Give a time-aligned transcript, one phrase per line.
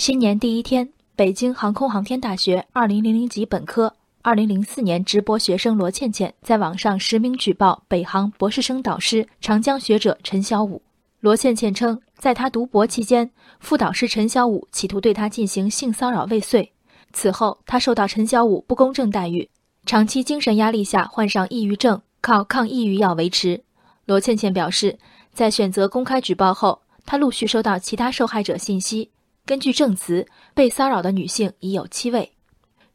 [0.00, 10.80] 新年第一天，北京航空航天大学二零零零级本科二零零四年直博学生罗倩倩在网上实名举报北航博士生导师长江学者陈小武。
[11.20, 16.70] 罗倩倩称，在她读博期间，副导师陈小武企图对她进行性骚扰未遂，
[17.12, 19.50] 此后她受到陈小武不公正待遇，
[19.84, 23.62] 长期精神压力下患上抑郁症，靠抗抑郁药维持。
[24.06, 24.98] 罗倩倩表示，
[25.34, 29.10] 在选择公开举报后，她陆续收到其他受害者信息。
[29.50, 32.30] 根据证词，被骚扰的女性已有七位。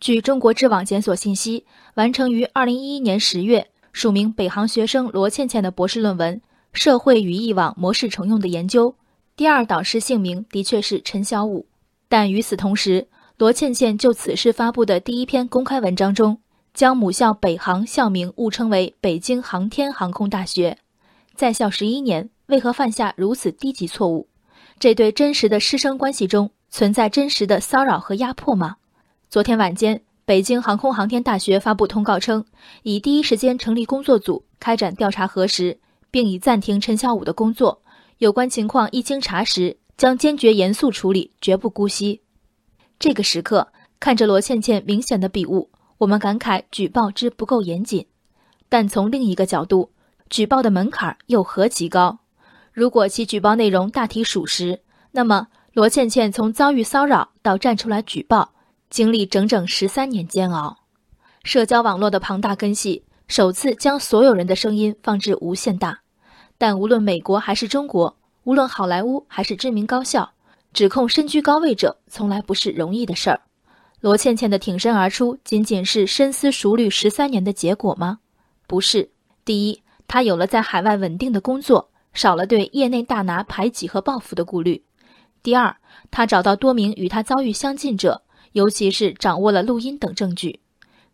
[0.00, 6.36] 据中国知网检索信息，完成于二零一一年十月，署名北航学生罗倩倩的博士论文
[6.74, 8.90] 《社会语义网模式重用的研究》，
[9.34, 11.64] 第二导师姓名的确是陈小武。
[12.06, 13.08] 但与此同时，
[13.38, 16.36] 罗倩倩就此事发布的第一篇公开文章中，
[16.74, 20.76] 将母校北航校名误称为北京航天航空大学。
[21.34, 24.28] 在校十一年，为何犯下如此低级错误？
[24.82, 28.78] 这对真实的师生关系中存在真实的骚扰和压迫吗？
[29.30, 32.44] 昨天晚间，北京航空航天大学发布通告称，
[32.82, 35.78] 已第一时间成立工作组开展调查核实，
[36.10, 37.80] 并已暂停陈小武的工作。
[38.18, 42.20] 有关情况一经查实，将坚决严肃处理，绝不姑息。
[42.98, 43.68] 这个时刻，
[44.00, 48.04] 看着罗倩倩明显的笔误，我们感慨举报之不够严谨。
[48.68, 49.92] 但从另一个角度，
[50.28, 52.18] 举报的门槛又何其高？
[52.72, 58.54] 如果其举报内容大体属实，那么罗倩倩从遭遇骚扰到站出来举报，
[58.88, 60.78] 经历整整十三年煎熬。
[61.44, 66.00] 社交网络的庞大根系，首次将所有人的声音放至无限大。
[66.56, 70.32] 但无论美国还是中国，无论好莱坞还是知名高校，
[70.72, 73.42] 指控身居高位者从来不是容易的事儿。
[74.00, 78.20] 罗倩倩的挺身而出，仅仅是深思熟虑十三年的结果吗？
[78.66, 79.10] 不是。
[79.44, 81.90] 第一，她有了在海外稳定的工作。
[82.12, 84.84] 少了对业内大拿排挤和报复的顾虑。
[85.42, 85.76] 第二，
[86.10, 90.60] 他找到多名与他遭遇相近者，尤其是掌握了录音等证据。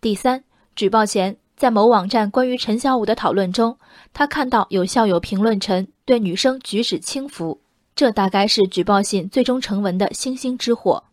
[0.00, 0.44] 第三，
[0.76, 3.78] 举报前在某网站关于陈小武的讨论中，
[4.12, 7.60] 他看到有校友评论陈对女生举止轻浮，
[7.96, 11.04] 这大概是举报信最终成文的星星之火。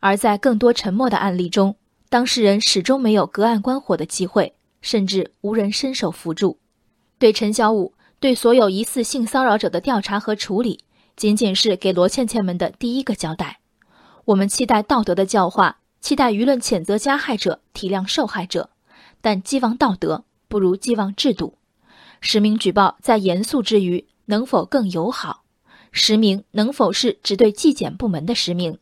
[0.00, 1.76] 而在更多沉默的案例中，
[2.08, 6.58] 当事人始终没有隔岸观火的机会，甚至无人伸手扶助。
[7.18, 7.94] 对陈小武。
[8.22, 10.78] 对所有疑似性骚扰者的调查和处理，
[11.16, 13.58] 仅仅是给罗倩倩们的第一个交代。
[14.24, 18.70] 我们期待道德的教化，期待舆论谴责加害者，体谅受害者。
[19.20, 21.58] 但寄望道德，不如寄望制度。
[22.20, 25.42] 实名举报在严肃之余，能否更友好？
[25.90, 28.78] 实名能否是只对纪检部门的实名？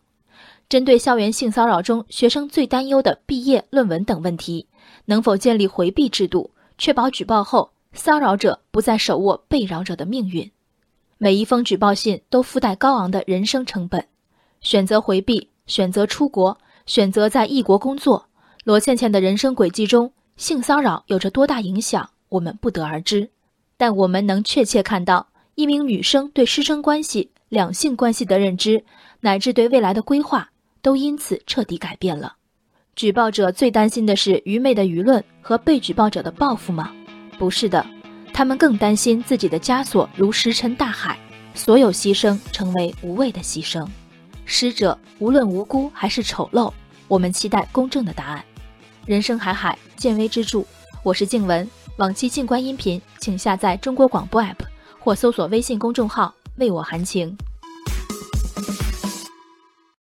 [0.69, 4.67] 针对校园性骚扰中学生最担忧的毕业论文等问题，
[5.07, 7.71] 能否建立回避制度，确保举报后？
[7.93, 10.51] 骚扰者不再手握被扰者的命运，
[11.19, 14.07] 每一封举报信都附带高昂的人生成本。
[14.61, 18.29] 选择回避，选择出国，选择在异国工作，
[18.65, 23.31] 罗倩倩的人生轨迹中，性骚扰有着多大影响，我们不得而知。
[23.77, 28.85] 但我们能确切看到，一名女生对师生关系、两性关系的认知，
[29.21, 30.51] 乃至对未来的规划，
[30.83, 32.37] 都因此彻底改变了。
[32.95, 36.95] 举报者最担心的是愚昧的舆论和被举报者的报复吗？
[37.41, 37.85] 不是的，
[38.35, 41.19] 他们更担心自己的枷锁如石沉大海，
[41.55, 43.89] 所有牺牲成为无谓的牺牲。
[44.45, 46.71] 施者无论无辜还是丑陋，
[47.09, 48.45] 我们期待公正的答案。
[49.07, 50.63] 人生海海，见微知著。
[51.03, 54.59] 我是静文，往期静观音频，请下载中国广播 app
[54.99, 57.35] 或搜索微信公众号为我含情。